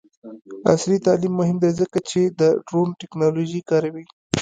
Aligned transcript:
عصري 0.71 0.97
تعلیم 1.05 1.33
مهم 1.39 1.57
دی 1.63 1.71
ځکه 1.79 1.97
چې 2.09 2.21
د 2.39 2.41
ډرون 2.67 2.87
ټیکنالوژي 3.01 3.61
کاروي. 3.69 4.05